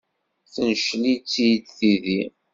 [0.53, 2.21] Tencel-itt-id tidi.